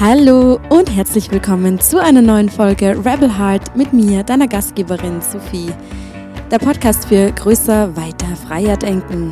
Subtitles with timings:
[0.00, 5.68] Hallo und herzlich willkommen zu einer neuen Folge Rebel Heart mit mir, deiner Gastgeberin Sophie.
[6.50, 9.30] Der Podcast für größer, weiter, freier denken.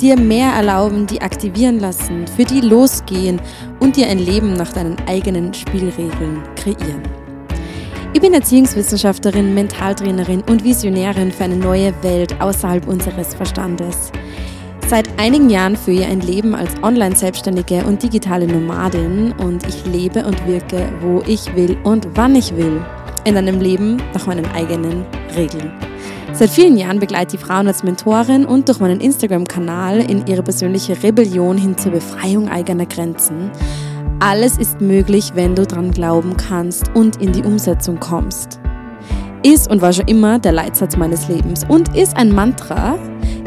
[0.00, 3.40] Dir mehr erlauben, die aktivieren lassen, für die losgehen
[3.80, 7.02] und dir ein Leben nach deinen eigenen Spielregeln kreieren.
[8.12, 14.12] Ich bin Erziehungswissenschaftlerin, Mentaltrainerin und Visionärin für eine neue Welt außerhalb unseres Verstandes.
[14.94, 20.24] Seit einigen Jahren führe ich ein Leben als Online-Selbstständige und digitale Nomadin und ich lebe
[20.24, 22.80] und wirke, wo ich will und wann ich will.
[23.24, 25.04] In einem Leben nach meinen eigenen
[25.34, 25.72] Regeln.
[26.32, 31.02] Seit vielen Jahren begleite ich Frauen als Mentorin und durch meinen Instagram-Kanal in ihre persönliche
[31.02, 33.50] Rebellion hin zur Befreiung eigener Grenzen.
[34.20, 38.60] Alles ist möglich, wenn du dran glauben kannst und in die Umsetzung kommst.
[39.42, 42.96] Ist und war schon immer der Leitsatz meines Lebens und ist ein Mantra,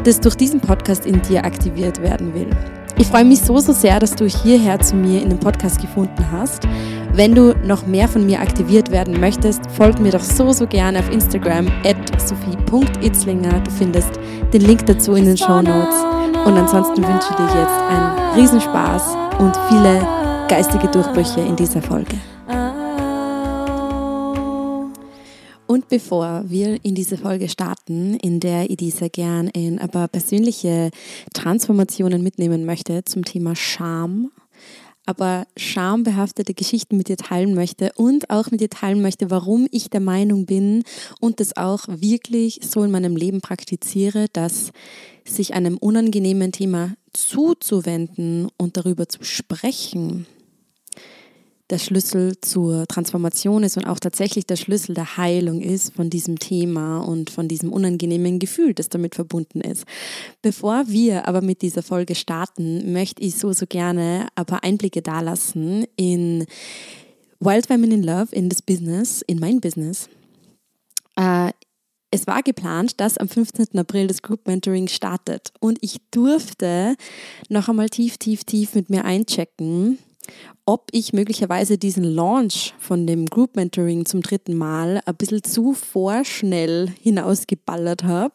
[0.08, 2.48] das durch diesen Podcast in dir aktiviert werden will.
[2.96, 6.24] Ich freue mich so, so sehr, dass du hierher zu mir in den Podcast gefunden
[6.32, 6.66] hast.
[7.12, 10.98] Wenn du noch mehr von mir aktiviert werden möchtest, folg mir doch so, so gerne
[10.98, 13.60] auf Instagram at sophie.itzlinger.
[13.60, 14.18] Du findest
[14.52, 15.96] den Link dazu in den Show Notes.
[16.44, 20.06] Und ansonsten wünsche ich dir jetzt einen Riesenspaß und viele
[20.48, 22.16] geistige Durchbrüche in dieser Folge.
[25.68, 30.08] Und bevor wir in diese Folge starten, in der ich diese gern in ein paar
[30.08, 30.90] persönliche
[31.34, 34.30] Transformationen mitnehmen möchte zum Thema Scham,
[35.04, 39.90] aber schambehaftete Geschichten mit dir teilen möchte und auch mit dir teilen möchte, warum ich
[39.90, 40.84] der Meinung bin
[41.20, 44.72] und das auch wirklich so in meinem Leben praktiziere, dass
[45.26, 50.26] sich einem unangenehmen Thema zuzuwenden und darüber zu sprechen,
[51.70, 56.38] der Schlüssel zur Transformation ist und auch tatsächlich der Schlüssel der Heilung ist von diesem
[56.38, 59.84] Thema und von diesem unangenehmen Gefühl, das damit verbunden ist.
[60.40, 65.02] Bevor wir aber mit dieser Folge starten, möchte ich so, so gerne ein paar Einblicke
[65.02, 66.46] dalassen in
[67.40, 70.08] Wild Women in Love, in das Business, in mein Business.
[71.16, 71.52] Äh,
[72.10, 73.78] es war geplant, dass am 15.
[73.78, 76.96] April das Group Mentoring startet und ich durfte
[77.50, 79.98] noch einmal tief, tief, tief mit mir einchecken,
[80.66, 85.72] ob ich möglicherweise diesen Launch von dem Group Mentoring zum dritten Mal ein bisschen zu
[85.72, 88.34] vorschnell hinausgeballert habe,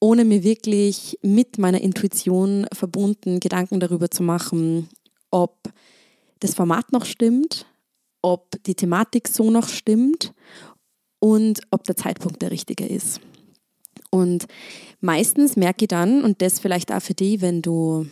[0.00, 4.88] ohne mir wirklich mit meiner Intuition verbunden Gedanken darüber zu machen,
[5.30, 5.56] ob
[6.40, 7.66] das Format noch stimmt,
[8.20, 10.34] ob die Thematik so noch stimmt
[11.18, 13.20] und ob der Zeitpunkt der richtige ist.
[14.10, 14.46] Und
[15.00, 18.06] meistens merke ich dann, und das vielleicht auch für die, wenn du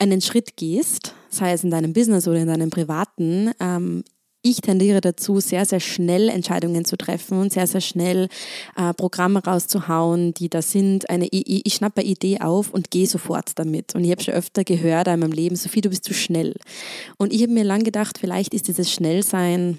[0.00, 4.02] einen Schritt gehst, sei es in deinem Business oder in deinem privaten, ähm,
[4.42, 8.28] ich tendiere dazu, sehr, sehr schnell Entscheidungen zu treffen und sehr, sehr schnell
[8.74, 11.10] äh, Programme rauszuhauen, die da sind.
[11.10, 13.94] Eine, ich, ich schnappe eine Idee auf und gehe sofort damit.
[13.94, 16.54] Und ich habe schon öfter gehört in meinem Leben, Sophie, du bist zu schnell.
[17.18, 19.78] Und ich habe mir lang gedacht, vielleicht ist dieses Schnellsein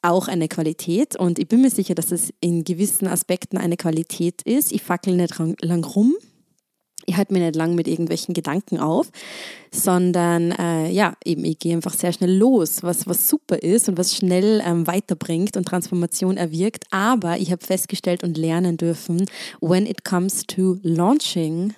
[0.00, 1.16] auch eine Qualität.
[1.16, 4.72] Und ich bin mir sicher, dass es in gewissen Aspekten eine Qualität ist.
[4.72, 6.14] Ich fackel nicht lang rum
[7.06, 9.10] ich halte mich nicht lang mit irgendwelchen Gedanken auf,
[9.70, 13.98] sondern äh, ja, eben ich gehe einfach sehr schnell los, was, was super ist und
[13.98, 16.84] was schnell ähm, weiterbringt und Transformation erwirkt.
[16.90, 19.26] Aber ich habe festgestellt und lernen dürfen,
[19.60, 21.74] when it comes to launching,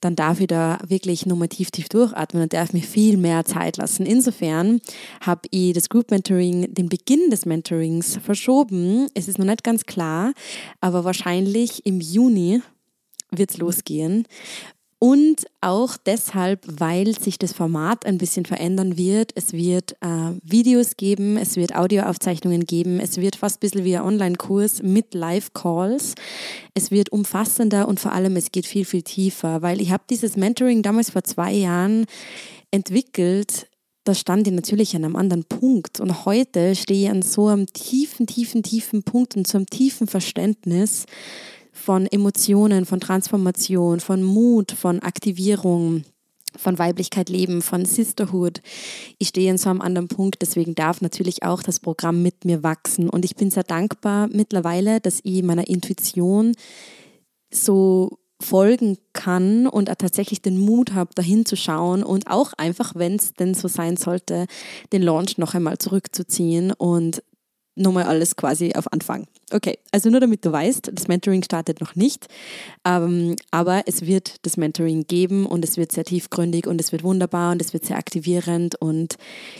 [0.00, 3.78] dann darf ich da wirklich nochmal tief, tief durchatmen und darf mir viel mehr Zeit
[3.78, 4.06] lassen.
[4.06, 4.80] Insofern
[5.20, 9.08] habe ich das Group Mentoring, den Beginn des Mentorings verschoben.
[9.14, 10.32] Es ist noch nicht ganz klar,
[10.80, 12.62] aber wahrscheinlich im Juni
[13.30, 14.26] wird es losgehen.
[15.00, 19.30] Und auch deshalb, weil sich das Format ein bisschen verändern wird.
[19.36, 23.96] Es wird äh, Videos geben, es wird Audioaufzeichnungen geben, es wird fast ein bisschen wie
[23.96, 26.16] ein Online-Kurs mit Live-Calls.
[26.74, 30.36] Es wird umfassender und vor allem es geht viel, viel tiefer, weil ich habe dieses
[30.36, 32.06] Mentoring damals vor zwei Jahren
[32.72, 33.68] entwickelt.
[34.02, 37.66] Da stand ich natürlich an einem anderen Punkt und heute stehe ich an so einem
[37.66, 41.06] tiefen, tiefen, tiefen Punkt und so einem tiefen Verständnis,
[41.78, 46.04] von Emotionen, von Transformation, von Mut, von Aktivierung,
[46.56, 48.60] von Weiblichkeit leben, von Sisterhood.
[49.18, 52.62] Ich stehe in so einem anderen Punkt, deswegen darf natürlich auch das Programm mit mir
[52.62, 53.08] wachsen.
[53.08, 56.54] Und ich bin sehr dankbar mittlerweile, dass ich meiner Intuition
[57.50, 63.16] so folgen kann und tatsächlich den Mut habe, dahin zu schauen und auch einfach, wenn
[63.16, 64.46] es denn so sein sollte,
[64.92, 67.22] den Launch noch einmal zurückzuziehen und
[67.78, 69.26] nochmal alles quasi auf Anfang.
[69.50, 72.26] Okay, also nur damit du weißt, das Mentoring startet noch nicht,
[72.84, 77.02] ähm, aber es wird das Mentoring geben und es wird sehr tiefgründig und es wird
[77.02, 79.16] wunderbar und es wird sehr aktivierend und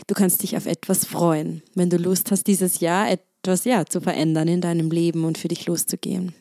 [0.07, 4.01] du kannst dich auf etwas freuen, wenn du Lust hast, dieses Jahr etwas ja, zu
[4.01, 6.35] verändern in deinem Leben und für dich loszugehen.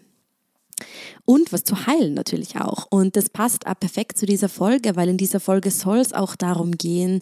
[1.25, 2.87] Und was zu heilen natürlich auch.
[2.89, 6.35] Und das passt auch perfekt zu dieser Folge, weil in dieser Folge soll es auch
[6.35, 7.21] darum gehen,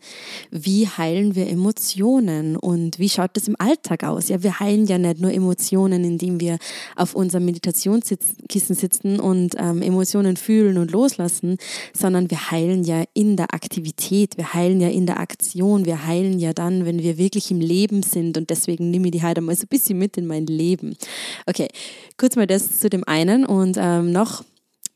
[0.51, 4.29] wie heilen wir Emotionen und wie schaut das im Alltag aus?
[4.29, 6.59] Ja, wir heilen ja nicht nur Emotionen, indem wir
[6.95, 11.57] auf unserem Meditationskissen sitzen und ähm, Emotionen fühlen und loslassen,
[11.93, 16.39] sondern wir heilen ja in der Aktivität, wir heilen ja in der Aktion, wir heilen
[16.39, 19.55] ja dann, wenn wir wirklich im Leben sind und deswegen nehme ich die heute mal
[19.55, 20.95] so ein bisschen mit in mein Leben.
[21.47, 21.69] Okay,
[22.17, 24.43] kurz mal das zu dem einen und ähm, noch,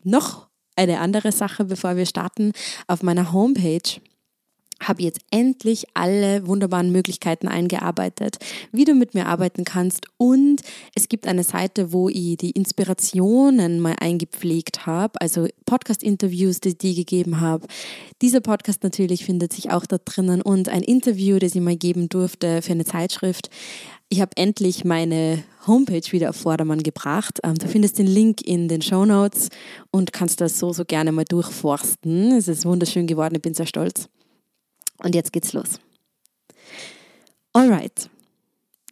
[0.04, 2.54] noch eine andere Sache, bevor wir starten.
[2.88, 4.00] Auf meiner Homepage
[4.82, 8.38] habe jetzt endlich alle wunderbaren Möglichkeiten eingearbeitet,
[8.72, 10.08] wie du mit mir arbeiten kannst.
[10.18, 10.62] Und
[10.96, 16.96] es gibt eine Seite, wo ich die Inspirationen mal eingepflegt habe, also Podcast-Interviews, die ich
[16.96, 17.68] gegeben habe.
[18.22, 22.10] Dieser Podcast natürlich findet sich auch da drinnen und ein Interview, das ich mal geben
[22.10, 23.50] durfte für eine Zeitschrift.
[24.12, 27.40] Ich habe endlich meine Homepage wieder auf Vordermann gebracht.
[27.44, 29.50] Ähm, du findest den Link in den Show Notes
[29.92, 32.32] und kannst das so, so gerne mal durchforsten.
[32.32, 34.10] Es ist wunderschön geworden, ich bin sehr stolz.
[34.98, 35.80] Und jetzt geht's los.
[37.54, 38.10] Alright.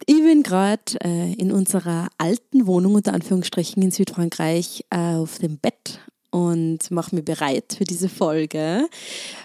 [0.06, 5.58] Ich bin gerade äh, in unserer alten Wohnung unter Anführungsstrichen in Südfrankreich äh, auf dem
[5.58, 6.00] Bett
[6.30, 8.88] und mache mich bereit für diese Folge.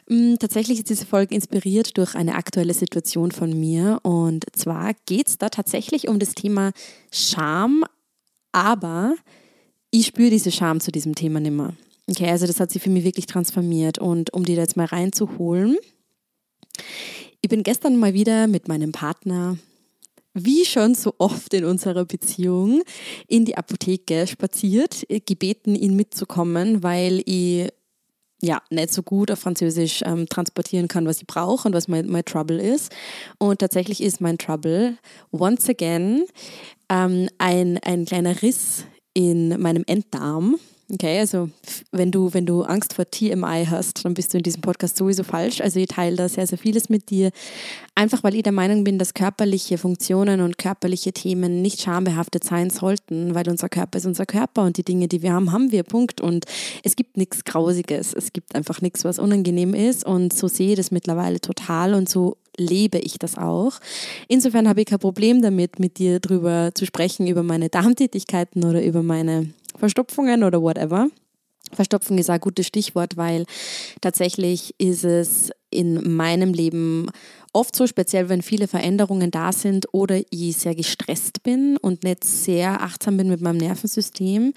[0.08, 5.28] Mm, tatsächlich ist diese Folge inspiriert durch eine aktuelle Situation von mir und zwar geht
[5.28, 6.72] es da tatsächlich um das Thema
[7.12, 7.84] Scham,
[8.52, 9.16] aber
[9.92, 11.74] ich spüre diese Scham zu diesem Thema nicht mehr.
[12.10, 14.86] Okay, also das hat sich für mich wirklich transformiert und um die da jetzt mal
[14.86, 15.78] reinzuholen.
[17.42, 19.58] Ich bin gestern mal wieder mit meinem Partner
[20.34, 22.82] wie schon so oft in unserer Beziehung,
[23.28, 27.70] in die Apotheke spaziert, gebeten, ihn mitzukommen, weil ich
[28.44, 32.08] ja, nicht so gut auf Französisch ähm, transportieren kann, was ich brauche und was mein,
[32.08, 32.92] mein Trouble ist.
[33.38, 34.98] Und tatsächlich ist mein Trouble,
[35.32, 36.26] once again,
[36.90, 38.84] ähm, ein, ein kleiner Riss
[39.14, 40.58] in meinem Enddarm
[40.94, 41.50] Okay, also
[41.92, 45.24] wenn du, wenn du Angst vor TMI hast, dann bist du in diesem Podcast sowieso
[45.24, 45.60] falsch.
[45.60, 47.31] Also ich teile da sehr, sehr vieles mit dir.
[47.95, 52.69] Einfach weil ich der Meinung bin, dass körperliche Funktionen und körperliche Themen nicht schambehaftet sein
[52.69, 55.81] sollten, weil unser Körper ist unser Körper und die Dinge, die wir haben, haben wir.
[55.81, 56.22] Punkt.
[56.22, 56.45] Und
[56.84, 58.13] es gibt nichts Grausiges.
[58.13, 60.06] Es gibt einfach nichts, was unangenehm ist.
[60.06, 63.80] Und so sehe ich das mittlerweile total und so lebe ich das auch.
[64.28, 68.84] Insofern habe ich kein Problem damit, mit dir drüber zu sprechen, über meine Darmtätigkeiten oder
[68.84, 71.10] über meine Verstopfungen oder whatever.
[71.72, 73.46] Verstopfung ist ein gutes Stichwort, weil
[74.02, 77.08] tatsächlich ist es in meinem Leben
[77.52, 82.24] oft so, speziell wenn viele Veränderungen da sind oder ich sehr gestresst bin und nicht
[82.24, 84.54] sehr achtsam bin mit meinem Nervensystem,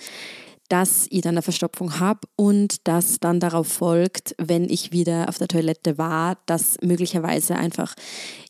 [0.68, 5.38] dass ich dann eine Verstopfung habe und dass dann darauf folgt, wenn ich wieder auf
[5.38, 7.94] der Toilette war, dass möglicherweise einfach,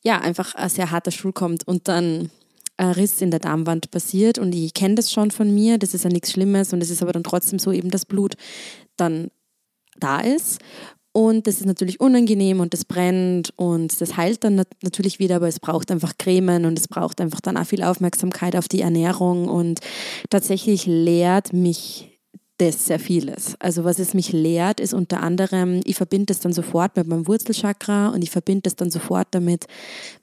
[0.03, 2.31] ja, einfach ein sehr harter Stuhl kommt und dann
[2.77, 6.05] ein Riss in der Darmwand passiert und ich kenne das schon von mir, das ist
[6.05, 8.35] ja nichts Schlimmes und es ist aber dann trotzdem so eben, dass Blut
[8.97, 9.29] dann
[9.99, 10.61] da ist.
[11.13, 15.49] Und das ist natürlich unangenehm und das brennt und das heilt dann natürlich wieder, aber
[15.49, 19.49] es braucht einfach Cremen und es braucht einfach dann auch viel Aufmerksamkeit auf die Ernährung
[19.49, 19.81] und
[20.29, 22.16] tatsächlich lehrt mich
[22.59, 23.55] das sehr vieles.
[23.61, 27.27] Also was es mich lehrt, ist unter anderem, ich verbinde das dann sofort mit meinem
[27.27, 29.67] Wurzelchakra und ich verbinde das dann sofort damit,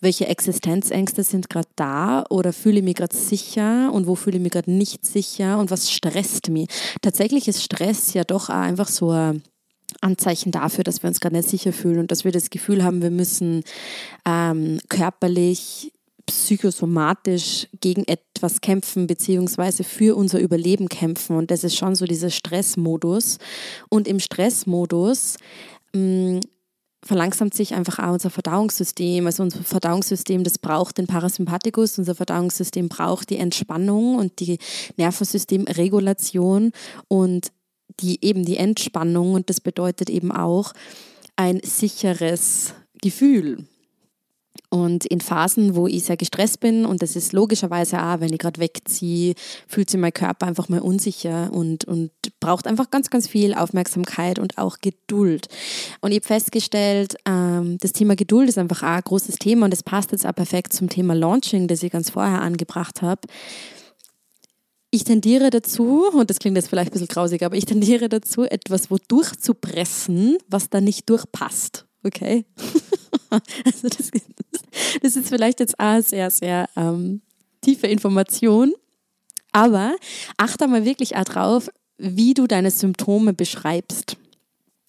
[0.02, 4.44] welche Existenzängste sind gerade da oder fühle ich mich gerade sicher und wo fühle ich
[4.44, 6.68] mich gerade nicht sicher und was stresst mich.
[7.02, 9.44] Tatsächlich ist Stress ja doch auch einfach so ein
[10.02, 13.02] Anzeichen dafür, dass wir uns gerade nicht sicher fühlen und dass wir das Gefühl haben,
[13.02, 13.64] wir müssen
[14.26, 15.92] ähm, körperlich
[16.26, 21.36] psychosomatisch gegen etwas kämpfen, beziehungsweise für unser Überleben kämpfen.
[21.36, 23.38] Und das ist schon so dieser Stressmodus.
[23.90, 25.36] Und im Stressmodus
[25.94, 26.40] mh, mm,
[27.04, 29.26] verlangsamt sich einfach auch unser Verdauungssystem.
[29.26, 34.58] Also unser Verdauungssystem, das braucht den Parasympathikus, unser Verdauungssystem braucht die Entspannung und die
[34.96, 36.72] Nervensystemregulation
[37.08, 37.52] und
[38.00, 39.34] die eben die Entspannung.
[39.34, 40.74] Und das bedeutet eben auch
[41.36, 43.68] ein sicheres Gefühl.
[44.74, 48.40] Und in Phasen, wo ich sehr gestresst bin, und das ist logischerweise auch, wenn ich
[48.40, 49.36] gerade wegziehe,
[49.68, 54.40] fühlt sich mein Körper einfach mal unsicher und, und braucht einfach ganz, ganz viel Aufmerksamkeit
[54.40, 55.48] und auch Geduld.
[56.02, 59.72] Und ich habe festgestellt, ähm, das Thema Geduld ist einfach auch ein großes Thema und
[59.72, 63.22] das passt jetzt auch perfekt zum Thema Launching, das ich ganz vorher angebracht habe.
[64.90, 68.42] Ich tendiere dazu, und das klingt jetzt vielleicht ein bisschen grausig, aber ich tendiere dazu,
[68.46, 71.86] etwas wo durchzupressen, was da nicht durchpasst.
[72.04, 72.46] Okay?
[73.66, 74.12] also das,
[75.02, 77.22] das ist vielleicht jetzt auch sehr, sehr ähm,
[77.62, 78.74] tiefe Information.
[79.52, 79.96] Aber
[80.38, 84.18] achte mal wirklich auch drauf, wie du deine Symptome beschreibst,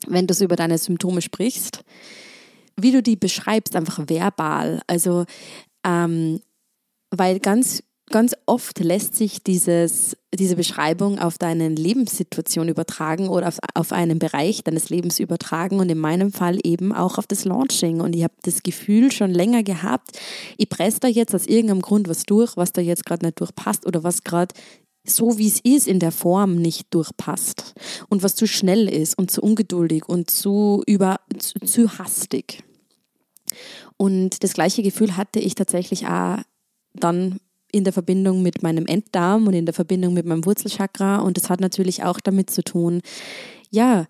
[0.07, 1.85] wenn du über deine Symptome sprichst,
[2.77, 4.81] wie du die beschreibst, einfach verbal.
[4.87, 5.27] Also,
[5.85, 6.41] ähm,
[7.11, 13.59] weil ganz ganz oft lässt sich dieses, diese Beschreibung auf deine Lebenssituation übertragen oder auf,
[13.75, 18.01] auf einen Bereich deines Lebens übertragen und in meinem Fall eben auch auf das Launching.
[18.01, 20.19] Und ich habe das Gefühl schon länger gehabt,
[20.59, 23.87] ich presse da jetzt aus irgendeinem Grund was durch, was da jetzt gerade nicht durchpasst
[23.87, 24.55] oder was gerade
[25.07, 27.75] so wie es ist in der Form nicht durchpasst
[28.09, 32.65] und was zu schnell ist und zu ungeduldig und zu über zu, zu hastig.
[33.97, 36.39] Und das gleiche Gefühl hatte ich tatsächlich auch
[36.95, 37.39] dann
[37.75, 41.19] in der Verbindung mit meinem Enddarm und in der Verbindung mit meinem Wurzelchakra.
[41.19, 43.01] Und das hat natürlich auch damit zu tun,
[43.71, 44.07] ja,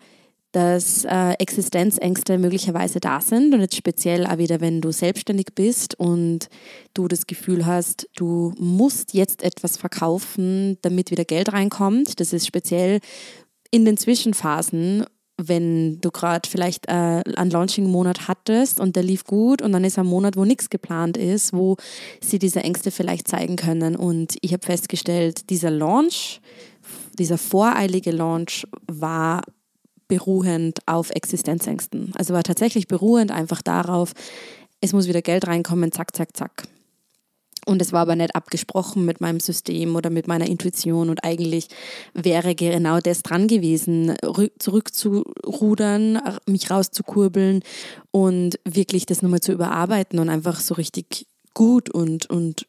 [0.53, 5.99] dass äh, Existenzängste möglicherweise da sind und jetzt speziell auch wieder, wenn du selbstständig bist
[5.99, 6.49] und
[6.93, 12.21] du das Gefühl hast, du musst jetzt etwas verkaufen, damit wieder Geld reinkommt.
[12.21, 13.01] Das ist speziell
[13.73, 15.05] in den Zwischenphasen,
[15.37, 19.99] wenn du gerade vielleicht äh, einen Launching-Monat hattest und der lief gut und dann ist
[19.99, 21.77] ein Monat, wo nichts geplant ist, wo
[22.21, 23.97] sie diese Ängste vielleicht zeigen können.
[23.97, 26.41] Und ich habe festgestellt, dieser Launch,
[27.19, 29.43] dieser voreilige Launch war
[30.07, 32.13] beruhend auf Existenzängsten.
[32.17, 34.13] Also war tatsächlich beruhend einfach darauf,
[34.81, 36.65] es muss wieder Geld reinkommen, zack, zack, zack.
[37.67, 41.09] Und es war aber nicht abgesprochen mit meinem System oder mit meiner Intuition.
[41.09, 41.69] Und eigentlich
[42.13, 44.15] wäre genau das dran gewesen,
[44.59, 47.63] zurückzurudern, mich rauszukurbeln
[48.11, 52.67] und wirklich das nochmal zu überarbeiten und einfach so richtig gut und, und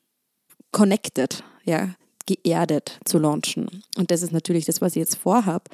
[0.71, 3.83] connected, ja, geerdet zu launchen.
[3.97, 5.65] Und das ist natürlich das, was ich jetzt vorhabe.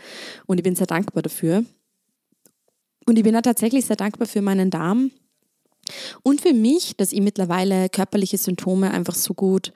[0.46, 1.64] Und ich bin sehr dankbar dafür.
[3.06, 5.12] Und ich bin auch tatsächlich sehr dankbar für meinen Darm,
[6.24, 9.74] und für mich, dass ich mittlerweile körperliche Symptome einfach so gut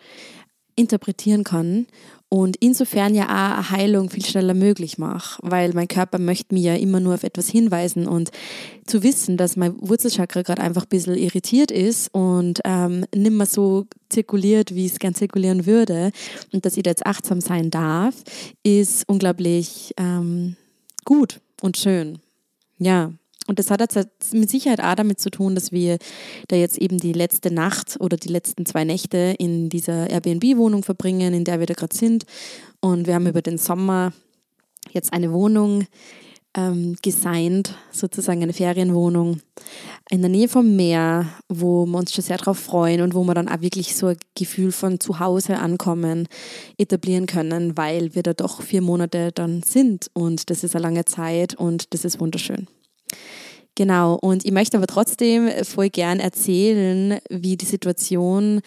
[0.75, 1.87] interpretieren kann
[2.29, 6.73] und insofern ja auch eine Heilung viel schneller möglich mache, weil mein Körper möchte mir
[6.73, 8.31] ja immer nur auf etwas hinweisen und
[8.85, 13.45] zu wissen, dass mein Wurzelchakra gerade einfach ein bisschen irritiert ist und ähm, nicht mehr
[13.45, 16.11] so zirkuliert, wie es gern zirkulieren würde
[16.51, 18.15] und dass ich da jetzt achtsam sein darf,
[18.63, 20.57] ist unglaublich ähm,
[21.05, 22.19] gut und schön.
[22.77, 23.13] Ja,
[23.47, 25.97] und das hat jetzt mit Sicherheit auch damit zu tun, dass wir
[26.47, 31.33] da jetzt eben die letzte Nacht oder die letzten zwei Nächte in dieser Airbnb-Wohnung verbringen,
[31.33, 32.25] in der wir da gerade sind.
[32.79, 34.13] Und wir haben über den Sommer
[34.91, 35.85] jetzt eine Wohnung
[36.55, 39.41] ähm, gesigned, sozusagen eine Ferienwohnung
[40.09, 43.33] in der Nähe vom Meer, wo wir uns schon sehr darauf freuen und wo wir
[43.33, 46.27] dann auch wirklich so ein Gefühl von Zuhause ankommen
[46.77, 51.05] etablieren können, weil wir da doch vier Monate dann sind und das ist eine lange
[51.05, 52.67] Zeit und das ist wunderschön.
[53.75, 58.61] Genau, und ich möchte aber trotzdem voll gern erzählen, wie die Situation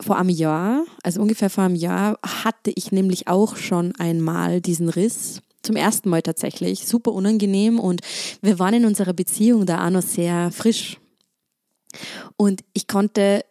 [0.00, 4.88] vor einem Jahr, also ungefähr vor einem Jahr, hatte ich nämlich auch schon einmal diesen
[4.88, 5.42] Riss.
[5.62, 6.88] Zum ersten Mal tatsächlich.
[6.88, 8.00] Super unangenehm und
[8.40, 10.98] wir waren in unserer Beziehung da auch noch sehr frisch.
[12.36, 13.44] Und ich konnte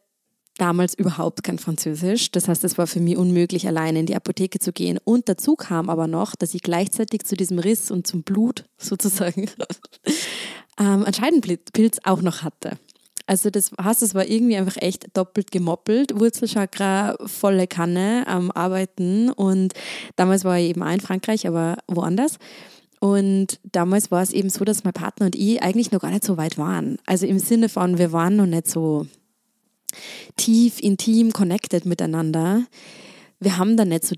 [0.58, 2.32] damals überhaupt kein Französisch.
[2.32, 5.00] Das heißt, es war für mich unmöglich, alleine in die Apotheke zu gehen.
[5.04, 9.50] Und dazu kam aber noch, dass ich gleichzeitig zu diesem Riss und zum Blut sozusagen
[10.80, 12.78] ähm, einen Scheidenpilz auch noch hatte.
[13.28, 16.20] Also das heißt, es war irgendwie einfach echt doppelt gemoppelt.
[16.20, 19.74] Wurzelchakra volle Kanne am Arbeiten und
[20.18, 22.40] damals war ich eben auch in Frankreich, aber woanders.
[23.00, 26.26] Und damals war es eben so, dass mein Partner und ich eigentlich noch gar nicht
[26.26, 26.98] so weit waren.
[27.06, 29.08] Also im Sinne von, wir waren noch nicht so
[30.38, 32.64] tief, intim, connected miteinander.
[33.40, 34.16] Wir haben da nicht so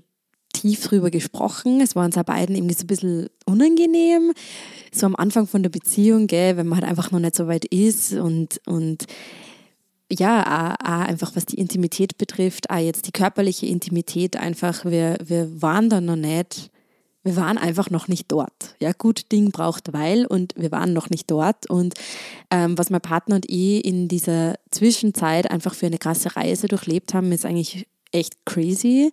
[0.52, 1.80] tief drüber gesprochen.
[1.80, 4.32] Es war uns beiden irgendwie so ein bisschen unangenehm.
[4.92, 7.64] So am Anfang von der Beziehung, gell, wenn man halt einfach noch nicht so weit
[7.66, 9.04] ist und, und
[10.10, 15.16] ja, auch, auch einfach was die Intimität betrifft, auch jetzt die körperliche Intimität einfach, wir,
[15.24, 16.70] wir waren da noch nicht,
[17.24, 18.76] wir waren einfach noch nicht dort.
[18.80, 21.68] Ja, gut Ding braucht Weil und wir waren noch nicht dort.
[21.68, 21.94] Und
[22.50, 27.14] ähm, was mein Partner und ich in dieser Zwischenzeit einfach für eine krasse Reise durchlebt
[27.14, 29.10] haben, ist eigentlich echt crazy.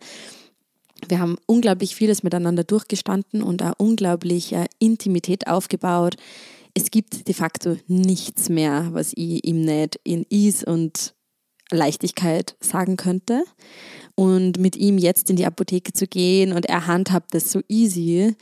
[1.08, 6.16] Wir haben unglaublich vieles miteinander durchgestanden und auch unglaublich äh, Intimität aufgebaut.
[6.74, 11.14] Es gibt de facto nichts mehr, was ich ihm nicht in Ease und
[11.72, 13.44] Leichtigkeit sagen könnte.
[14.16, 18.36] Und mit ihm jetzt in die Apotheke zu gehen und er handhabt das so easy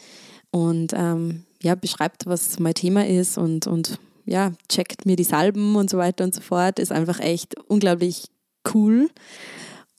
[0.52, 5.76] und ähm, ja, beschreibt, was mein Thema ist und, und ja, checkt mir die Salben
[5.76, 8.26] und so weiter und so fort, ist einfach echt unglaublich
[8.74, 9.10] cool.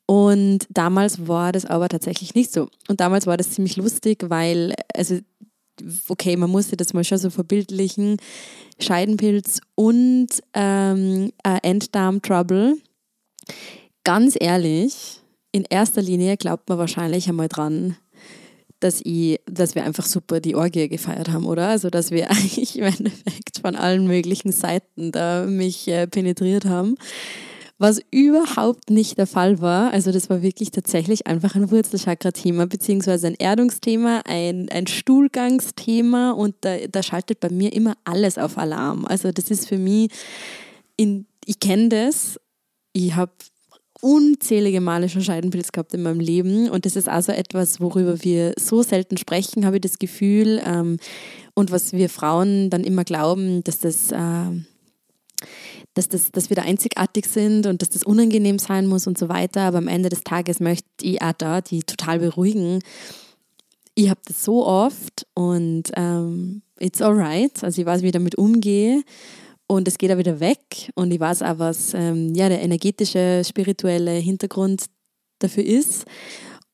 [0.07, 2.69] Und damals war das aber tatsächlich nicht so.
[2.89, 5.19] Und damals war das ziemlich lustig, weil, also,
[6.09, 8.17] okay, man musste das mal schon so verbildlichen,
[8.81, 12.79] Scheidenpilz und ähm, äh, Enddarm-Trouble.
[14.03, 15.20] Ganz ehrlich,
[15.53, 17.97] in erster Linie glaubt man wahrscheinlich einmal dran,
[18.79, 21.69] dass, ich, dass wir einfach super die Orgie gefeiert haben, oder?
[21.69, 26.97] Also, dass wir eigentlich im Endeffekt von allen möglichen Seiten da mich äh, penetriert haben
[27.81, 29.91] was überhaupt nicht der Fall war.
[29.91, 36.57] Also das war wirklich tatsächlich einfach ein Wurzelchakra-Thema, beziehungsweise ein Erdungsthema, ein, ein Stuhlgangsthema und
[36.61, 39.07] da, da schaltet bei mir immer alles auf Alarm.
[39.07, 40.11] Also das ist für mich,
[40.97, 42.39] in, ich kenne das,
[42.93, 43.33] ich habe
[44.01, 48.55] unzählige Male schon Scheidenpilz gehabt in meinem Leben und das ist also etwas, worüber wir
[48.59, 50.99] so selten sprechen, habe ich das Gefühl ähm,
[51.55, 54.13] und was wir Frauen dann immer glauben, dass das...
[54.13, 54.63] Äh,
[55.95, 59.29] dass, das, dass wir da einzigartig sind und dass das unangenehm sein muss und so
[59.29, 59.63] weiter.
[59.63, 62.79] Aber am Ende des Tages möchte ich auch da die total beruhigen.
[63.95, 67.65] Ich habe das so oft und ähm, it's alright.
[67.65, 69.03] Also ich weiß, wie ich damit umgehe
[69.71, 70.91] und es geht auch wieder weg.
[70.97, 74.87] Und ich weiß auch, was ähm, ja, der energetische, spirituelle Hintergrund
[75.39, 76.07] dafür ist.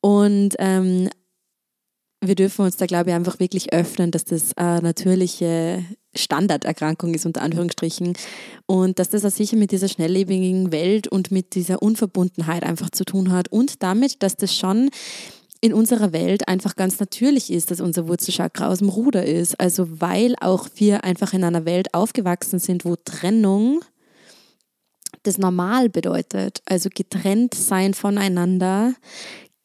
[0.00, 1.10] Und ähm,
[2.22, 5.84] wir dürfen uns da, glaube ich, einfach wirklich öffnen, dass das eine natürliche
[6.14, 8.14] Standarderkrankung ist, unter Anführungsstrichen.
[8.64, 13.04] Und dass das auch sicher mit dieser schnelllebigen Welt und mit dieser Unverbundenheit einfach zu
[13.04, 13.48] tun hat.
[13.48, 14.88] Und damit, dass das schon
[15.60, 19.58] in unserer Welt einfach ganz natürlich ist, dass unser Wurzelchakra aus dem Ruder ist.
[19.58, 23.80] Also weil auch wir einfach in einer Welt aufgewachsen sind, wo Trennung
[25.22, 26.62] das Normal bedeutet.
[26.66, 28.94] Also getrennt sein voneinander,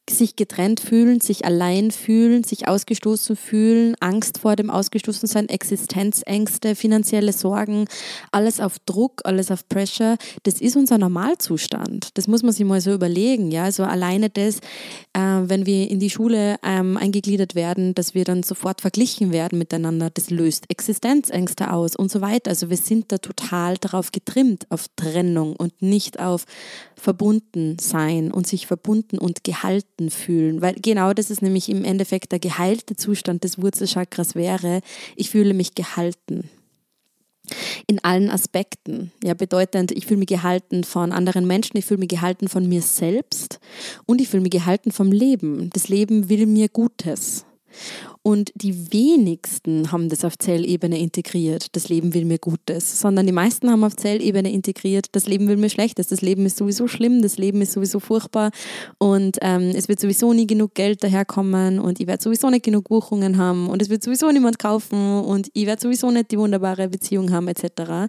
[0.09, 7.33] sich getrennt fühlen, sich allein fühlen, sich ausgestoßen fühlen, Angst vor dem Ausgestoßensein, Existenzängste, finanzielle
[7.33, 7.85] Sorgen,
[8.31, 12.09] alles auf Druck, alles auf Pressure, das ist unser Normalzustand.
[12.17, 13.51] Das muss man sich mal so überlegen.
[13.51, 13.63] Ja?
[13.65, 14.57] Also alleine das,
[15.13, 19.59] äh, wenn wir in die Schule ähm, eingegliedert werden, dass wir dann sofort verglichen werden
[19.59, 22.49] miteinander, das löst Existenzängste aus und so weiter.
[22.49, 26.45] Also wir sind da total darauf getrimmt, auf Trennung und nicht auf
[26.95, 30.61] verbunden sein und sich verbunden und gehalten fühlen.
[30.61, 34.81] Weil genau das ist nämlich im Endeffekt der geheilte Zustand des Wurzelchakras wäre,
[35.15, 36.49] ich fühle mich gehalten.
[37.87, 39.11] In allen Aspekten.
[39.23, 42.81] Ja, bedeutend, ich fühle mich gehalten von anderen Menschen, ich fühle mich gehalten von mir
[42.81, 43.59] selbst
[44.05, 45.69] und ich fühle mich gehalten vom Leben.
[45.73, 47.45] Das Leben will mir Gutes.
[48.23, 53.31] Und die wenigsten haben das auf Zellebene integriert, das Leben will mir Gutes, sondern die
[53.31, 57.23] meisten haben auf Zellebene integriert, das Leben will mir Schlechtes, das Leben ist sowieso schlimm,
[57.23, 58.51] das Leben ist sowieso furchtbar
[58.99, 62.89] und ähm, es wird sowieso nie genug Geld daherkommen und ich werde sowieso nicht genug
[62.89, 66.89] Buchungen haben und es wird sowieso niemand kaufen und ich werde sowieso nicht die wunderbare
[66.89, 68.07] Beziehung haben etc.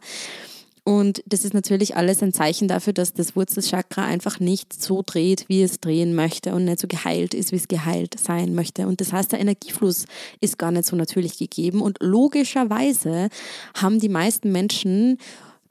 [0.85, 5.45] Und das ist natürlich alles ein Zeichen dafür, dass das Wurzelchakra einfach nicht so dreht,
[5.49, 8.89] wie es drehen möchte und nicht so geheilt ist, wie es geheilt sein möchte.
[8.89, 10.07] Und das heißt, der Energiefluss
[10.41, 11.83] ist gar nicht so natürlich gegeben.
[11.83, 13.29] Und logischerweise
[13.77, 15.19] haben die meisten Menschen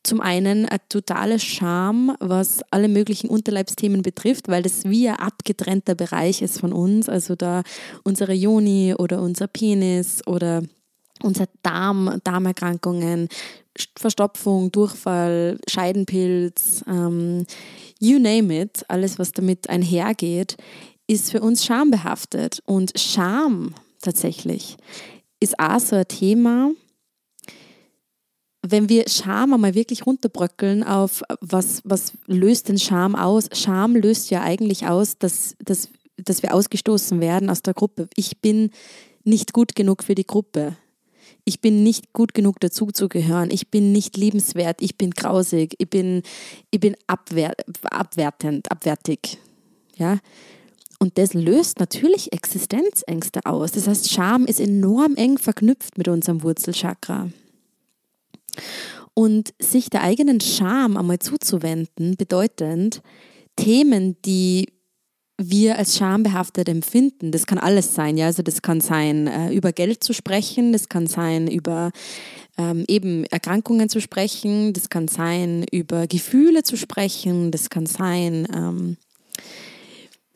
[0.03, 5.93] zum einen eine totale Scham, was alle möglichen Unterleibsthemen betrifft, weil das wie ein abgetrennter
[5.93, 7.09] Bereich ist von uns.
[7.09, 7.63] Also da
[8.03, 10.63] unsere Joni oder unser Penis oder
[11.23, 13.29] unser Darm, Darmerkrankungen,
[13.97, 17.45] Verstopfung, Durchfall, Scheidenpilz, ähm,
[17.99, 20.57] you name it, alles, was damit einhergeht,
[21.07, 22.61] ist für uns schambehaftet.
[22.65, 24.77] Und Scham tatsächlich
[25.39, 26.71] ist auch so ein Thema,
[28.61, 33.49] wenn wir Scham einmal wirklich runterbröckeln auf, was, was löst denn Scham aus?
[33.53, 38.07] Scham löst ja eigentlich aus, dass, dass, dass wir ausgestoßen werden aus der Gruppe.
[38.15, 38.69] Ich bin
[39.23, 40.75] nicht gut genug für die Gruppe
[41.45, 45.75] ich bin nicht gut genug dazu zu gehören, ich bin nicht liebenswert, ich bin grausig,
[45.77, 46.23] ich bin,
[46.69, 49.37] ich bin abwehr, abwertend, abwertig.
[49.95, 50.19] Ja?
[50.99, 53.71] Und das löst natürlich Existenzängste aus.
[53.71, 57.29] Das heißt, Scham ist enorm eng verknüpft mit unserem Wurzelchakra.
[59.13, 63.01] Und sich der eigenen Scham einmal zuzuwenden, bedeutend,
[63.55, 64.67] Themen, die
[65.49, 67.31] wir als schambehaftet empfinden.
[67.31, 68.27] Das kann alles sein, ja.
[68.27, 71.91] Also das kann sein, äh, über Geld zu sprechen, das kann sein, über
[72.57, 78.47] ähm, eben Erkrankungen zu sprechen, das kann sein, über Gefühle zu sprechen, das kann sein,
[78.53, 78.97] ähm,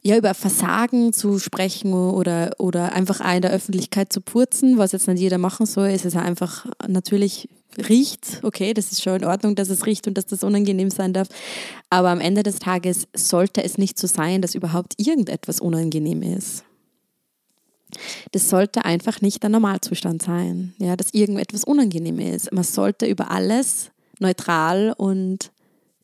[0.05, 4.91] ja, über Versagen zu sprechen oder, oder einfach auch in der Öffentlichkeit zu purzen, was
[4.91, 7.49] jetzt nicht jeder machen soll, ist es einfach natürlich
[7.89, 11.11] riecht, okay, das ist schon in Ordnung, dass es riecht und dass das unangenehm sein
[11.11, 11.27] darf.
[11.89, 16.63] Aber am Ende des Tages sollte es nicht so sein, dass überhaupt irgendetwas unangenehm ist.
[18.31, 22.53] Das sollte einfach nicht der Normalzustand sein, ja, dass irgendetwas unangenehm ist.
[22.53, 23.89] Man sollte über alles
[24.19, 25.51] neutral und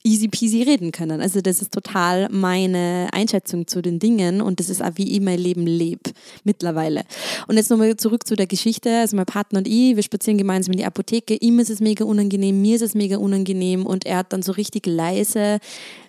[0.04, 1.22] easy peasy reden können.
[1.22, 5.22] Also das ist total meine Einschätzung zu den Dingen und das ist auch, wie ich
[5.22, 6.12] mein Leben lebe
[6.44, 7.04] mittlerweile.
[7.48, 9.00] Und jetzt nochmal zurück zu der Geschichte.
[9.00, 11.36] Also mein Partner und ich, wir spazieren gemeinsam in die Apotheke.
[11.36, 14.52] Ihm ist es mega unangenehm, mir ist es mega unangenehm und er hat dann so
[14.52, 15.60] richtig leise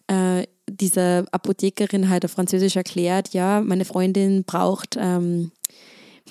[0.06, 5.50] äh, dieser Apothekerin halt auf Französisch erklärt, ja, meine Freundin braucht ähm,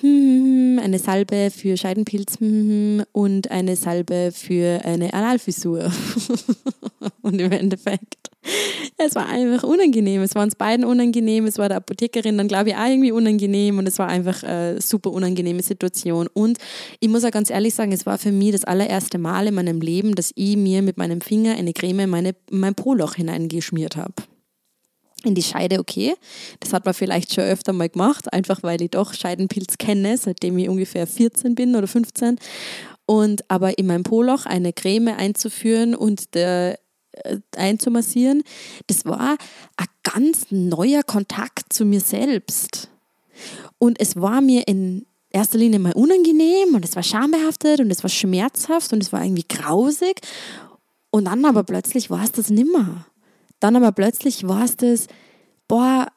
[0.00, 5.90] hm, eine Salbe für Scheidenpilz hm, und eine Salbe für eine Analfissur.
[7.22, 8.32] und im Endeffekt
[8.98, 10.22] es war einfach unangenehm.
[10.22, 11.46] Es war uns beiden unangenehm.
[11.46, 13.78] Es war der Apothekerin dann, glaube ich, auch irgendwie unangenehm.
[13.78, 16.28] Und es war einfach eine super unangenehme Situation.
[16.32, 16.58] Und
[17.00, 19.80] ich muss auch ganz ehrlich sagen, es war für mich das allererste Mal in meinem
[19.80, 24.14] Leben, dass ich mir mit meinem Finger eine Creme in meine, mein Po-Loch hineingeschmiert habe
[25.24, 26.14] in die Scheide okay.
[26.58, 30.58] Das hat man vielleicht schon öfter mal gemacht, einfach weil ich doch Scheidenpilz kenne, seitdem
[30.58, 32.38] ich ungefähr 14 bin oder 15.
[33.06, 36.76] Und aber in meinem Poloch eine Creme einzuführen und der,
[37.56, 38.42] einzumassieren,
[38.86, 39.36] das war
[39.76, 42.88] ein ganz neuer Kontakt zu mir selbst.
[43.78, 48.02] Und es war mir in erster Linie mal unangenehm und es war schambehaftet und es
[48.02, 50.20] war schmerzhaft und es war irgendwie grausig.
[51.10, 53.06] Und dann aber plötzlich war es das nimmer.
[53.60, 55.06] Dann aber plötzlich war es das,
[55.68, 56.08] boah,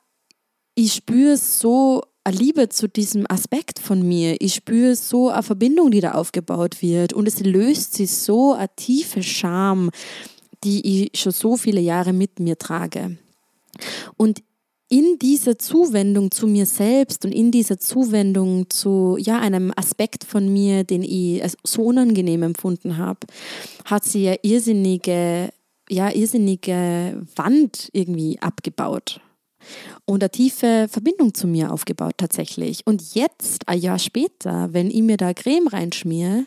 [0.75, 4.35] ich spüre so eine Liebe zu diesem Aspekt von mir.
[4.39, 7.13] Ich spüre so eine Verbindung, die da aufgebaut wird.
[7.13, 9.91] Und es löst sich so eine tiefe Scham,
[10.63, 13.17] die ich schon so viele Jahre mit mir trage.
[14.17, 14.41] Und
[14.87, 20.51] in dieser Zuwendung zu mir selbst und in dieser Zuwendung zu ja, einem Aspekt von
[20.51, 23.19] mir, den ich als so unangenehm empfunden habe,
[23.85, 25.49] hat sie ja irrsinnige
[25.89, 29.21] ja, irrsinnige Wand irgendwie abgebaut
[30.05, 32.85] und eine tiefe Verbindung zu mir aufgebaut tatsächlich.
[32.85, 36.45] Und jetzt, ein Jahr später, wenn ich mir da Creme reinschmier,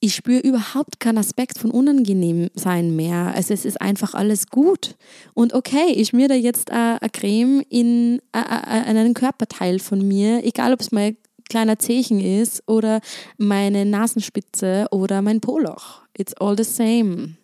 [0.00, 3.34] ich spüre überhaupt keinen Aspekt von unangenehm sein mehr.
[3.34, 4.96] Also es ist einfach alles gut.
[5.34, 10.72] Und okay, ich schmier da jetzt eine Creme in, in einen Körperteil von mir, egal
[10.72, 11.18] ob es mein
[11.50, 13.00] kleiner Zehchen ist oder
[13.36, 16.00] meine Nasenspitze oder mein Poloch.
[16.16, 17.36] It's all the same.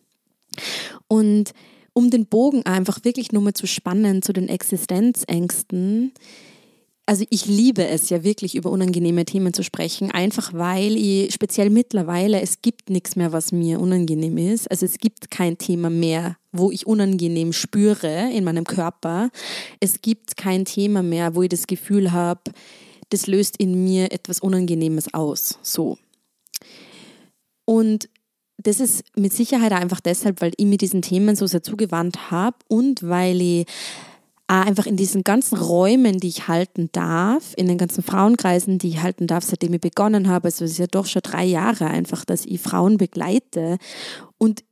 [1.09, 1.53] Und
[1.93, 6.13] um den Bogen einfach wirklich nur mal zu spannen zu den Existenzängsten,
[7.07, 11.71] also ich liebe es ja wirklich über unangenehme Themen zu sprechen, einfach weil ich speziell
[11.71, 14.69] mittlerweile, es gibt nichts mehr, was mir unangenehm ist.
[14.69, 19.31] Also es gibt kein Thema mehr, wo ich unangenehm spüre in meinem Körper.
[19.79, 22.41] Es gibt kein Thema mehr, wo ich das Gefühl habe,
[23.11, 25.61] das löst in mir etwas Unangenehmes aus.
[25.63, 25.99] So.
[27.65, 28.09] Und
[28.59, 32.57] das ist mit Sicherheit einfach deshalb, weil ich mir diesen Themen so sehr zugewandt habe
[32.67, 33.67] und weil ich
[34.49, 39.03] einfach in diesen ganzen Räumen, die ich halten darf, in den ganzen Frauenkreisen, die ich
[39.03, 42.25] halten darf, seitdem ich begonnen habe, also es ist ja doch schon drei Jahre einfach,
[42.25, 43.79] dass ich Frauen begleite
[44.39, 44.63] und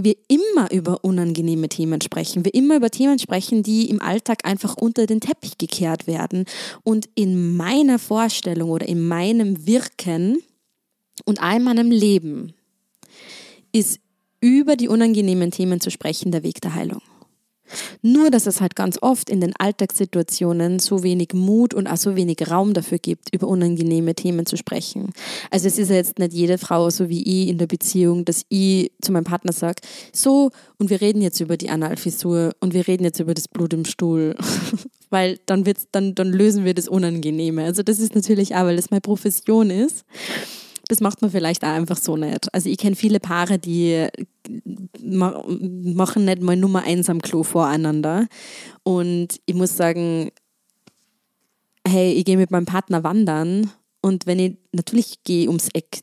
[0.00, 4.76] wir immer über unangenehme Themen sprechen, wir immer über Themen sprechen, die im Alltag einfach
[4.76, 6.44] unter den Teppich gekehrt werden.
[6.84, 10.38] Und in meiner Vorstellung oder in meinem Wirken
[11.24, 12.54] und all meinem Leben
[13.72, 13.98] ist
[14.40, 17.02] über die unangenehmen Themen zu sprechen der Weg der Heilung.
[18.02, 22.16] Nur, dass es halt ganz oft in den Alltagssituationen so wenig Mut und auch so
[22.16, 25.12] wenig Raum dafür gibt, über unangenehme Themen zu sprechen.
[25.50, 28.44] Also es ist ja jetzt nicht jede Frau so wie ich in der Beziehung, dass
[28.48, 32.86] ich zu meinem Partner sage, so, und wir reden jetzt über die Analfissur und wir
[32.86, 34.36] reden jetzt über das Blut im Stuhl,
[35.10, 37.64] weil dann, wird's, dann, dann lösen wir das Unangenehme.
[37.64, 40.04] Also das ist natürlich auch, weil das meine Profession ist
[40.88, 42.52] das macht man vielleicht auch einfach so nicht.
[42.52, 44.08] Also ich kenne viele Paare, die
[45.02, 48.26] machen nicht mal Nummer eins am Klo voreinander.
[48.82, 50.30] Und ich muss sagen,
[51.86, 53.70] hey, ich gehe mit meinem Partner wandern
[54.00, 56.00] und wenn ich, natürlich gehe ums Eck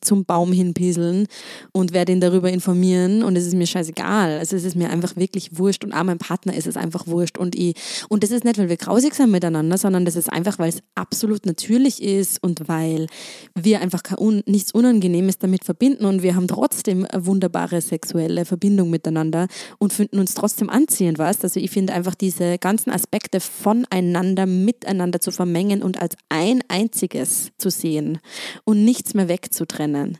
[0.00, 1.26] zum Baum hinpieseln
[1.72, 4.38] und werde ihn darüber informieren und es ist mir scheißegal.
[4.38, 7.36] Also es ist mir einfach wirklich wurscht und auch meinem Partner ist es einfach wurscht
[7.36, 7.74] und ich,
[8.08, 10.82] und das ist nicht, weil wir grausig sind miteinander, sondern das ist einfach, weil es
[10.94, 13.06] absolut natürlich ist und weil
[13.54, 18.90] wir einfach kein, nichts Unangenehmes damit verbinden und wir haben trotzdem eine wunderbare sexuelle Verbindung
[18.90, 19.46] miteinander
[19.78, 21.42] und finden uns trotzdem anziehend, was?
[21.42, 27.50] Also ich finde einfach diese ganzen Aspekte voneinander miteinander zu vermengen und als ein einziges
[27.58, 28.18] zu sehen
[28.64, 30.18] und nicht nichts mehr wegzutrennen.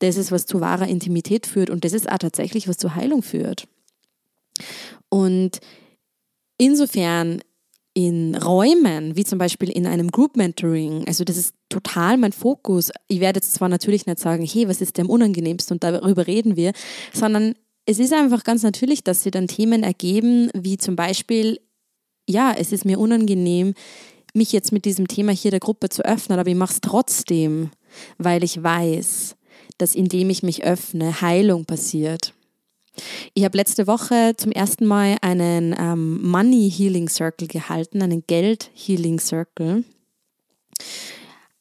[0.00, 3.22] Das ist, was zu wahrer Intimität führt und das ist auch tatsächlich, was zur Heilung
[3.22, 3.68] führt.
[5.08, 5.60] Und
[6.58, 7.40] insofern
[7.94, 12.90] in Räumen, wie zum Beispiel in einem Group Mentoring, also das ist total mein Fokus.
[13.06, 16.56] Ich werde jetzt zwar natürlich nicht sagen, hey, was ist dem unangenehmsten und darüber reden
[16.56, 16.72] wir,
[17.12, 17.54] sondern
[17.86, 21.60] es ist einfach ganz natürlich, dass sie dann Themen ergeben, wie zum Beispiel,
[22.28, 23.74] ja, es ist mir unangenehm,
[24.32, 27.70] mich jetzt mit diesem Thema hier der Gruppe zu öffnen, aber ich mache es trotzdem
[28.18, 29.36] weil ich weiß,
[29.78, 32.34] dass indem ich mich öffne, Heilung passiert.
[33.34, 38.70] Ich habe letzte Woche zum ersten Mal einen ähm, Money Healing Circle gehalten, einen Geld
[38.74, 39.84] Healing Circle.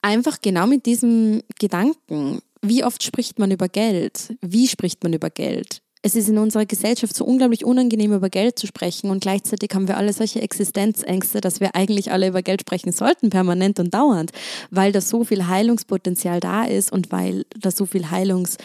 [0.02, 2.42] Einfach genau mit diesem Gedanken.
[2.62, 4.36] Wie oft spricht man über Geld?
[4.42, 5.83] Wie spricht man über Geld?
[6.06, 9.88] Es ist in unserer Gesellschaft so unglaublich unangenehm, über Geld zu sprechen und gleichzeitig haben
[9.88, 14.32] wir alle solche Existenzängste, dass wir eigentlich alle über Geld sprechen sollten, permanent und dauernd,
[14.70, 18.58] weil da so viel Heilungspotenzial da ist und weil da so viel Heilungs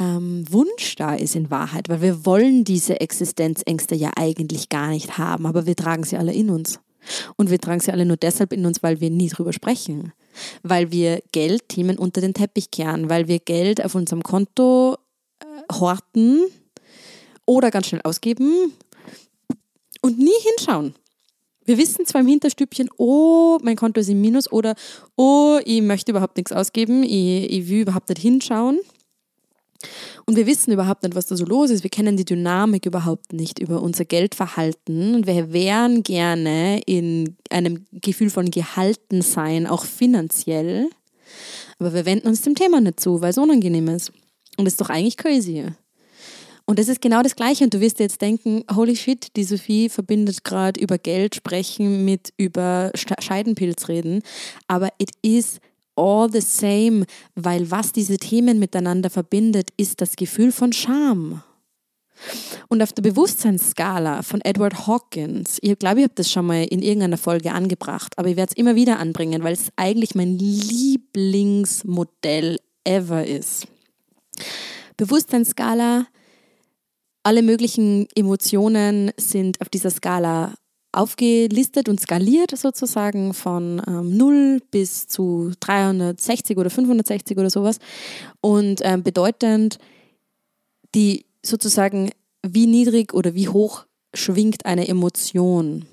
[0.00, 5.18] ähm, Wunsch da ist in Wahrheit, weil wir wollen diese Existenzängste ja eigentlich gar nicht
[5.18, 6.78] haben, aber wir tragen sie alle in uns.
[7.36, 10.12] Und wir tragen sie alle nur deshalb in uns, weil wir nie drüber sprechen.
[10.62, 14.96] Weil wir Geldthemen unter den Teppich kehren, weil wir Geld auf unserem Konto
[15.40, 16.44] äh, horten
[17.48, 18.72] oder ganz schnell ausgeben
[20.02, 20.94] und nie hinschauen.
[21.64, 24.74] Wir wissen zwar im Hinterstübchen, oh, mein Konto ist im Minus oder
[25.16, 28.78] oh, ich möchte überhaupt nichts ausgeben, ich, ich will überhaupt nicht hinschauen.
[30.26, 31.82] Und wir wissen überhaupt nicht, was da so los ist.
[31.84, 35.14] Wir kennen die Dynamik überhaupt nicht über unser Geldverhalten.
[35.14, 40.90] Und wir wären gerne in einem Gefühl von Gehaltensein, auch finanziell.
[41.78, 44.10] Aber wir wenden uns dem Thema nicht zu, weil es unangenehm ist.
[44.56, 45.66] Und das ist doch eigentlich crazy.
[46.68, 47.64] Und das ist genau das Gleiche.
[47.64, 52.34] Und du wirst jetzt denken, holy shit, die Sophie verbindet gerade über Geld sprechen mit
[52.36, 54.20] über Scheidenpilz reden.
[54.66, 55.60] Aber it is
[55.96, 61.42] all the same, weil was diese Themen miteinander verbindet, ist das Gefühl von Scham.
[62.68, 66.82] Und auf der Bewusstseinsskala von Edward Hawkins, ich glaube, ich habe das schon mal in
[66.82, 72.58] irgendeiner Folge angebracht, aber ich werde es immer wieder anbringen, weil es eigentlich mein Lieblingsmodell
[72.84, 73.66] ever ist.
[74.98, 76.08] Bewusstseinsskala,
[77.28, 80.54] alle möglichen Emotionen sind auf dieser Skala
[80.92, 87.80] aufgelistet und skaliert sozusagen von ähm, 0 bis zu 360 oder 560 oder sowas.
[88.40, 89.78] Und ähm, bedeutend
[90.94, 92.12] die sozusagen,
[92.42, 95.84] wie niedrig oder wie hoch schwingt eine Emotion.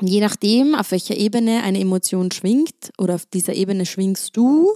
[0.00, 4.72] Und je nachdem, auf welcher Ebene eine Emotion schwingt oder auf dieser Ebene schwingst du.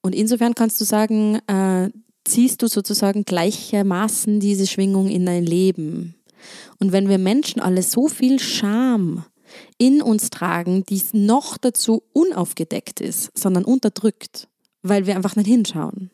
[0.00, 1.90] Und insofern kannst du sagen, äh,
[2.26, 6.14] ziehst du sozusagen gleichermaßen diese Schwingung in dein Leben.
[6.78, 9.24] Und wenn wir Menschen alle so viel Scham
[9.78, 14.48] in uns tragen, die noch dazu unaufgedeckt ist, sondern unterdrückt,
[14.82, 16.10] weil wir einfach nicht hinschauen.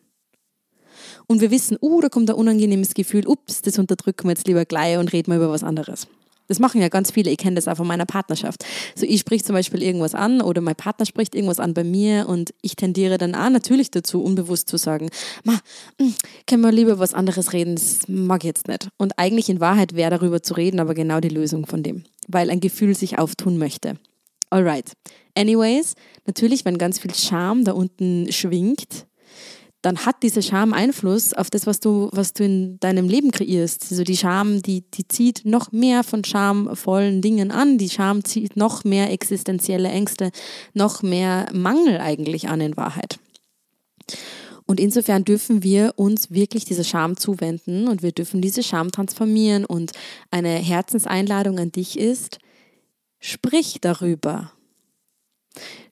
[1.27, 4.65] Und wir wissen, uh, da kommt ein unangenehmes Gefühl, ups, das unterdrücken wir jetzt lieber
[4.65, 6.07] gleich und reden wir über was anderes.
[6.47, 7.31] Das machen ja ganz viele.
[7.31, 8.65] Ich kenne das auch von meiner Partnerschaft.
[8.95, 12.27] So, ich sprich zum Beispiel irgendwas an oder mein Partner spricht irgendwas an bei mir
[12.27, 15.09] und ich tendiere dann auch natürlich dazu, unbewusst zu sagen,
[15.43, 15.59] ma,
[15.99, 16.13] hm,
[16.47, 18.89] können wir lieber was anderes reden, das mag ich jetzt nicht.
[18.97, 22.49] Und eigentlich in Wahrheit wäre darüber zu reden, aber genau die Lösung von dem, weil
[22.49, 23.95] ein Gefühl sich auftun möchte.
[24.49, 24.91] Alright.
[25.35, 25.95] Anyways,
[26.27, 29.07] natürlich, wenn ganz viel Charme da unten schwingt,
[29.83, 33.91] dann hat diese Scham Einfluss auf das, was du, was du in deinem Leben kreierst.
[33.91, 37.77] Also die Scham, die, die zieht noch mehr von schamvollen Dingen an.
[37.77, 40.31] Die Scham zieht noch mehr existenzielle Ängste,
[40.73, 43.19] noch mehr Mangel eigentlich an in Wahrheit.
[44.65, 49.65] Und insofern dürfen wir uns wirklich dieser Scham zuwenden und wir dürfen diese Scham transformieren.
[49.65, 49.91] Und
[50.31, 52.39] eine Herzenseinladung an dich ist,
[53.19, 54.53] sprich darüber.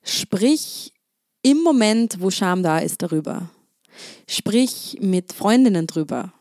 [0.02, 0.94] Sprich
[1.42, 3.50] im Moment, wo Scham da ist, darüber.
[4.26, 6.32] Sprich mit Freundinnen drüber.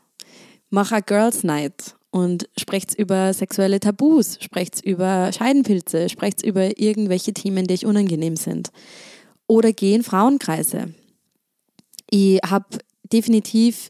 [0.70, 7.34] Mach a Girls Night und sprecht über sexuelle Tabus, sprecht über Scheidenpilze, sprecht über irgendwelche
[7.34, 8.70] Themen, die euch unangenehm sind.
[9.48, 10.94] Oder geh in Frauenkreise.
[12.10, 12.78] Ich habe
[13.12, 13.90] definitiv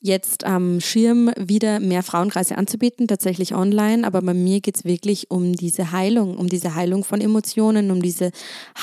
[0.00, 5.30] jetzt am Schirm wieder mehr Frauenkreise anzubieten, tatsächlich online, aber bei mir geht es wirklich
[5.30, 8.30] um diese Heilung, um diese Heilung von Emotionen, um diese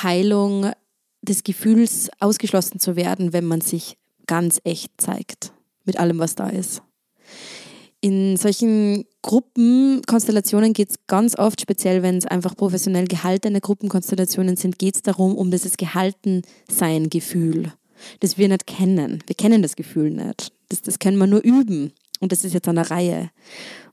[0.00, 0.70] Heilung
[1.22, 3.96] des Gefühls, ausgeschlossen zu werden, wenn man sich
[4.28, 5.52] ganz echt zeigt
[5.84, 6.82] mit allem, was da ist.
[8.00, 14.78] In solchen Gruppenkonstellationen geht es ganz oft, speziell wenn es einfach professionell gehaltene Gruppenkonstellationen sind,
[14.78, 17.72] geht es darum, um dieses Gehaltensein-Gefühl,
[18.20, 19.24] das wir nicht kennen.
[19.26, 20.52] Wir kennen das Gefühl nicht.
[20.68, 21.92] Das, das können wir nur üben.
[22.20, 23.30] Und das ist jetzt an der Reihe.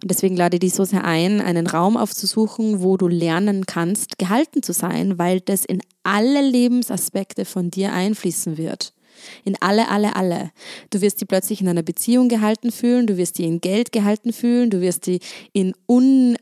[0.01, 4.17] Und deswegen lade ich dich so sehr ein, einen Raum aufzusuchen, wo du lernen kannst,
[4.17, 8.94] gehalten zu sein, weil das in alle Lebensaspekte von dir einfließen wird.
[9.43, 10.51] In alle, alle, alle.
[10.89, 14.33] Du wirst dich plötzlich in einer Beziehung gehalten fühlen, du wirst dich in Geld gehalten
[14.33, 15.21] fühlen, du wirst dich
[15.53, 16.37] in un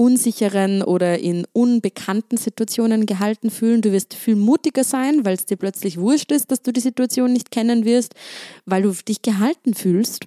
[0.00, 3.82] unsicheren oder in unbekannten Situationen gehalten fühlen.
[3.82, 7.34] Du wirst viel mutiger sein, weil es dir plötzlich wurscht ist, dass du die Situation
[7.34, 8.14] nicht kennen wirst,
[8.64, 10.20] weil du dich gehalten fühlst.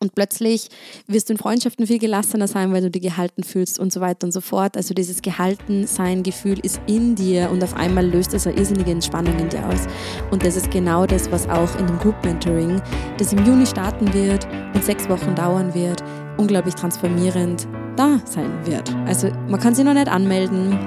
[0.00, 0.68] Und plötzlich
[1.08, 4.26] wirst du in Freundschaften viel gelassener sein, weil du dich gehalten fühlst und so weiter
[4.26, 4.76] und so fort.
[4.76, 9.48] Also dieses Gehaltensein-Gefühl ist in dir und auf einmal löst es eine irrsinnige Entspannung in
[9.48, 9.88] dir aus.
[10.30, 12.80] Und das ist genau das, was auch in dem Group Mentoring,
[13.18, 16.04] das im Juni starten wird und sechs Wochen dauern wird,
[16.36, 18.94] unglaublich transformierend da sein wird.
[19.06, 20.78] Also man kann sich noch nicht anmelden,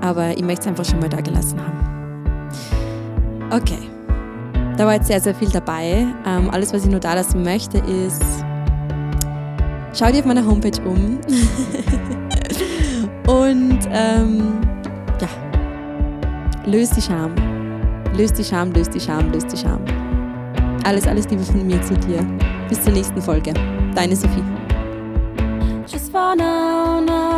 [0.00, 1.82] aber ich möchte es einfach schon mal da gelassen haben.
[3.52, 3.91] Okay.
[4.82, 6.08] Da war jetzt sehr, sehr viel dabei.
[6.26, 8.20] Ähm, alles, was ich nur da lassen möchte, ist,
[9.94, 11.20] schau dir auf meiner Homepage um.
[13.32, 14.58] Und ähm,
[15.20, 15.28] ja,
[16.66, 17.32] löst die Scham.
[18.16, 19.78] Löst die Scham, löst die Scham, löst die Scham.
[20.82, 22.26] Alles, alles Liebe von mir zu dir.
[22.68, 23.54] Bis zur nächsten Folge.
[23.94, 24.42] Deine Sophie.
[25.86, 27.31] Just for now, now.